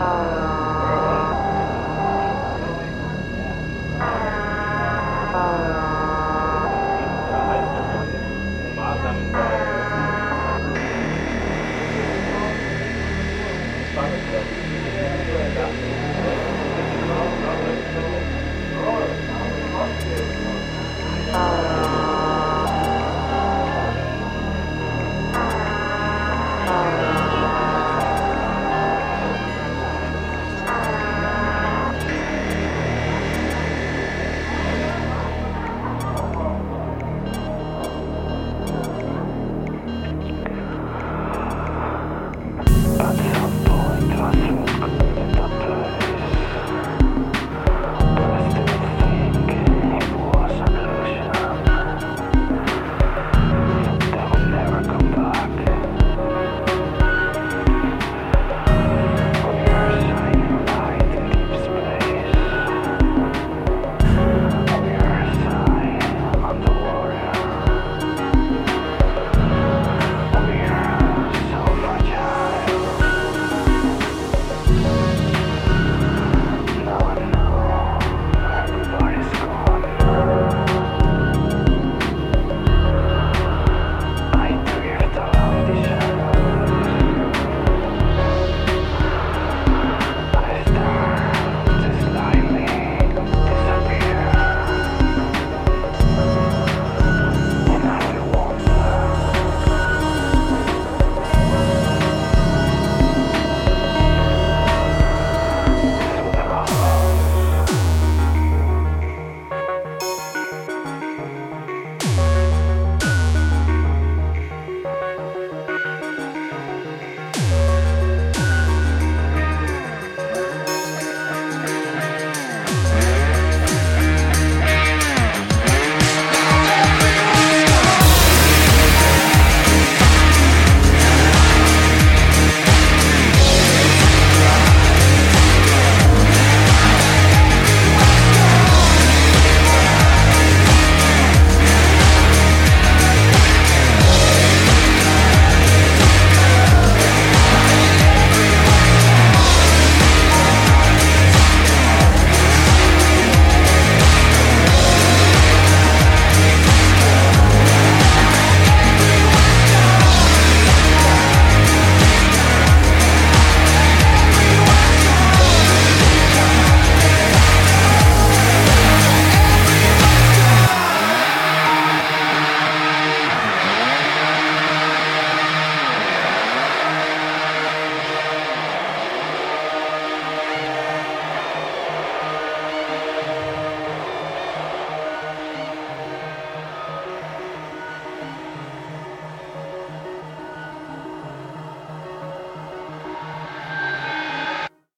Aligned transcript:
Uh... 0.00 0.47